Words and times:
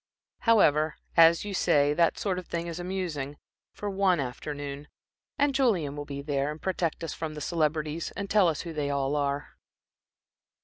However, 0.49 0.95
as 1.15 1.45
you 1.45 1.53
say, 1.53 1.93
that 1.93 2.17
sort 2.17 2.39
of 2.39 2.47
thing 2.47 2.65
is 2.65 2.79
amusing 2.79 3.37
for 3.71 3.87
one 3.87 4.19
afternoon; 4.19 4.87
and 5.37 5.53
Julian 5.53 5.95
will 5.95 6.05
be 6.05 6.23
there, 6.23 6.49
and 6.49 6.59
protect 6.59 7.03
us 7.03 7.13
from 7.13 7.35
the 7.35 7.39
celebrities 7.39 8.09
and 8.17 8.27
tell 8.27 8.47
us 8.47 8.61
who 8.61 8.73
they 8.73 8.89
all 8.89 9.15
are." 9.15 9.49